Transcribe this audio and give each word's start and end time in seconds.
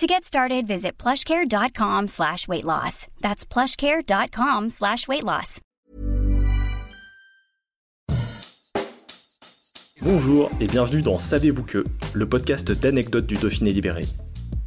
To 0.00 0.06
get 0.06 0.24
started, 0.24 0.66
visit 0.66 0.92
plushcare.com 0.96 2.08
slash 2.08 2.48
weight 2.48 2.64
loss. 2.64 3.06
That's 3.20 3.44
plushcare.com 3.44 4.70
slash 4.70 5.06
weight 5.06 5.22
loss. 5.22 5.60
Bonjour 10.00 10.50
et 10.58 10.68
bienvenue 10.68 11.02
dans 11.02 11.18
Savez-vous 11.18 11.64
que, 11.64 11.84
le 12.14 12.26
podcast 12.26 12.72
d'anecdotes 12.72 13.26
du 13.26 13.34
Dauphiné 13.34 13.74
libéré. 13.74 14.06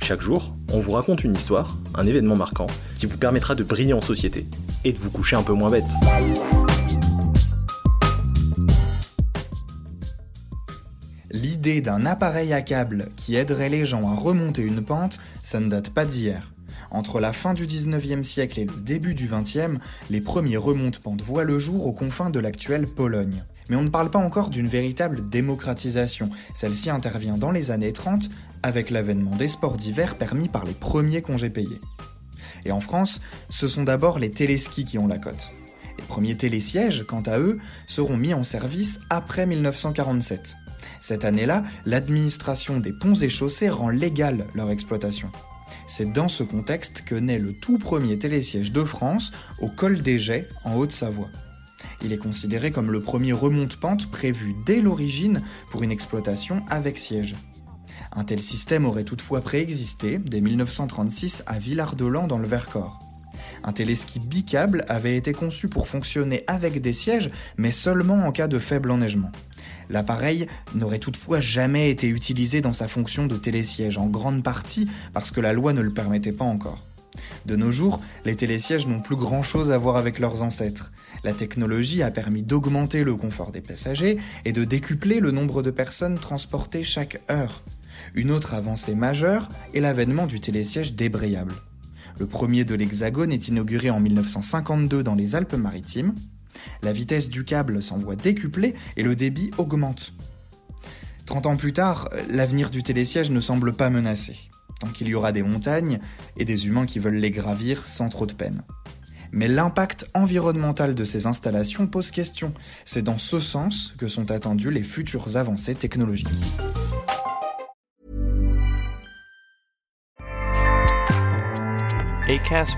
Chaque 0.04 0.22
jour, 0.22 0.54
on 0.72 0.80
vous 0.80 0.92
raconte 0.92 1.24
une 1.24 1.34
histoire, 1.34 1.80
un 1.96 2.06
événement 2.06 2.36
marquant, 2.36 2.68
qui 3.00 3.08
vous 3.08 3.18
permettra 3.18 3.56
de 3.56 3.64
briller 3.64 3.94
en 3.94 4.02
société 4.02 4.46
et 4.84 4.94
de 4.94 5.00
vous 5.00 5.10
coucher 5.10 5.36
un 5.36 5.42
peu 5.42 5.54
moins 5.54 5.72
bête. 5.72 5.90
L'idée 11.44 11.82
d'un 11.82 12.06
appareil 12.06 12.54
à 12.54 12.62
câble 12.62 13.10
qui 13.18 13.36
aiderait 13.36 13.68
les 13.68 13.86
gens 13.86 14.10
à 14.10 14.16
remonter 14.16 14.62
une 14.62 14.82
pente, 14.82 15.20
ça 15.44 15.60
ne 15.60 15.70
date 15.70 15.90
pas 15.90 16.06
d'hier. 16.06 16.54
Entre 16.90 17.20
la 17.20 17.34
fin 17.34 17.54
du 17.54 17.68
19e 17.68 18.24
siècle 18.24 18.62
et 18.62 18.66
le 18.66 18.78
début 18.78 19.14
du 19.14 19.28
20e, 19.28 19.80
les 20.10 20.22
premiers 20.22 20.56
remonte-pentes 20.56 21.22
voient 21.22 21.44
le 21.44 21.60
jour 21.60 21.86
aux 21.86 21.92
confins 21.92 22.30
de 22.30 22.40
l'actuelle 22.40 22.88
Pologne. 22.88 23.44
Mais 23.68 23.76
on 23.76 23.82
ne 23.82 23.90
parle 23.90 24.10
pas 24.10 24.20
encore 24.20 24.52
d'une 24.52 24.68
véritable 24.68 25.30
démocratisation. 25.30 26.30
Celle-ci 26.56 26.90
intervient 26.90 27.36
dans 27.36 27.52
les 27.52 27.72
années 27.72 27.92
30 27.92 28.30
avec 28.64 28.90
l'avènement 28.90 29.36
des 29.36 29.50
sports 29.50 29.76
d'hiver 29.76 30.16
permis 30.16 30.48
par 30.48 30.64
les 30.64 30.72
premiers 30.72 31.22
congés 31.22 31.50
payés. 31.50 31.82
Et 32.64 32.72
en 32.72 32.80
France, 32.80 33.20
ce 33.50 33.68
sont 33.68 33.84
d'abord 33.84 34.18
les 34.18 34.32
téléskis 34.32 34.86
qui 34.86 34.98
ont 34.98 35.08
la 35.08 35.18
cote. 35.18 35.52
Les 36.00 36.06
premiers 36.06 36.38
télésièges, 36.38 37.04
quant 37.06 37.24
à 37.24 37.38
eux, 37.38 37.60
seront 37.86 38.16
mis 38.16 38.34
en 38.34 38.46
service 38.46 39.02
après 39.10 39.46
1947. 39.46 40.56
Cette 41.04 41.26
année-là, 41.26 41.64
l'administration 41.86 42.80
des 42.80 42.94
ponts 42.94 43.14
et 43.14 43.28
chaussées 43.28 43.70
rend 43.70 43.90
légale 43.90 44.46
leur 44.54 44.72
exploitation. 44.72 45.30
C'est 45.86 46.14
dans 46.14 46.30
ce 46.30 46.44
contexte 46.44 47.04
que 47.06 47.16
naît 47.16 47.40
le 47.40 47.52
tout 47.52 47.78
premier 47.78 48.18
télésiège 48.18 48.72
de 48.72 48.86
France 48.86 49.34
au 49.60 49.68
col 49.68 50.02
des 50.02 50.18
Jets, 50.18 50.48
en 50.64 50.76
Haute-Savoie. 50.76 51.28
Il 52.06 52.14
est 52.14 52.18
considéré 52.18 52.72
comme 52.72 52.90
le 52.90 53.02
premier 53.02 53.34
remonte-pente 53.34 54.10
prévu 54.12 54.56
dès 54.66 54.80
l'origine 54.80 55.42
pour 55.72 55.84
une 55.84 55.92
exploitation 55.92 56.64
avec 56.70 56.98
siège. 56.98 57.36
Un 58.14 58.24
tel 58.24 58.42
système 58.42 58.86
aurait 58.86 59.04
toutefois 59.04 59.42
préexisté 59.42 60.20
dès 60.20 60.40
1936 60.40 61.44
à 61.48 61.60
Villard-de-Lans 61.60 62.28
dans 62.28 62.40
le 62.40 62.48
Vercors. 62.48 63.00
Un 63.66 63.74
téléski 63.74 64.20
bicable 64.20 64.86
avait 64.88 65.18
été 65.18 65.34
conçu 65.34 65.68
pour 65.68 65.90
fonctionner 65.90 66.46
avec 66.48 66.80
des 66.80 66.94
sièges, 66.94 67.30
mais 67.58 67.72
seulement 67.72 68.26
en 68.26 68.32
cas 68.32 68.48
de 68.48 68.58
faible 68.58 68.90
enneigement. 68.90 69.34
L'appareil 69.90 70.48
n'aurait 70.76 71.00
toutefois 71.00 71.40
jamais 71.40 71.90
été 71.90 72.08
utilisé 72.08 72.62
dans 72.62 72.74
sa 72.74 72.88
fonction 72.88 73.28
de 73.28 73.38
télésiège, 73.38 73.98
en 73.98 74.08
grande 74.08 74.44
partie 74.44 74.88
parce 75.14 75.32
que 75.32 75.42
la 75.42 75.54
loi 75.54 75.74
ne 75.74 75.82
le 75.82 75.94
permettait 75.94 76.32
pas 76.32 76.46
encore. 76.46 76.86
De 77.46 77.56
nos 77.56 77.72
jours, 77.72 78.00
les 78.26 78.36
télésièges 78.36 78.88
n'ont 78.88 79.02
plus 79.02 79.16
grand-chose 79.16 79.72
à 79.72 79.78
voir 79.78 79.98
avec 79.98 80.20
leurs 80.20 80.42
ancêtres. 80.42 80.92
La 81.24 81.34
technologie 81.34 82.02
a 82.02 82.12
permis 82.12 82.42
d'augmenter 82.42 83.04
le 83.04 83.16
confort 83.16 83.52
des 83.52 83.62
passagers 83.62 84.18
et 84.46 84.52
de 84.52 84.64
décupler 84.64 85.20
le 85.20 85.32
nombre 85.32 85.62
de 85.62 85.72
personnes 85.72 86.18
transportées 86.18 86.84
chaque 86.84 87.22
heure. 87.30 87.62
Une 88.16 88.32
autre 88.32 88.54
avancée 88.54 88.96
majeure 88.96 89.48
est 89.74 89.80
l'avènement 89.80 90.28
du 90.28 90.40
télésiège 90.40 90.96
débrayable. 90.96 91.54
Le 92.20 92.28
premier 92.28 92.64
de 92.64 92.76
l'Hexagone 92.76 93.32
est 93.32 93.48
inauguré 93.48 93.90
en 93.90 94.00
1952 94.00 95.04
dans 95.04 95.16
les 95.16 95.36
Alpes-Maritimes. 95.36 96.14
La 96.82 96.94
vitesse 96.94 97.30
du 97.30 97.44
câble 97.44 97.82
s'envoie 97.82 98.16
décuplée 98.16 98.76
et 98.98 99.04
le 99.04 99.16
débit 99.16 99.52
augmente. 99.58 100.14
30 101.26 101.46
ans 101.46 101.58
plus 101.58 101.74
tard, 101.74 102.10
l'avenir 102.30 102.70
du 102.70 102.84
télésiège 102.84 103.32
ne 103.32 103.40
semble 103.40 103.74
pas 103.74 103.90
menacé, 103.90 104.36
tant 104.80 104.88
qu'il 104.88 105.08
y 105.08 105.16
aura 105.16 105.32
des 105.32 105.44
montagnes 105.44 106.00
et 106.38 106.46
des 106.46 106.68
humains 106.68 106.86
qui 106.86 107.00
veulent 107.00 107.16
les 107.16 107.32
gravir 107.32 107.86
sans 107.86 108.10
trop 108.10 108.26
de 108.26 108.34
peine. 108.34 108.64
Mais 109.32 109.48
l'impact 109.48 110.08
environnemental 110.14 110.94
de 110.94 111.04
ces 111.06 111.26
installations 111.26 111.88
pose 111.88 112.12
question. 112.12 112.54
C'est 112.86 113.02
dans 113.02 113.18
ce 113.18 113.40
sens 113.40 113.96
que 113.98 114.08
sont 114.08 114.30
attendues 114.30 114.70
les 114.70 114.84
futures 114.84 115.38
avancées 115.38 115.76
technologiques. 115.76 116.30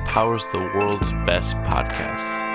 Powers 0.06 0.46
the 0.52 0.59
world's 0.75 1.12
best 1.25 1.56
podcasts. 1.66 2.55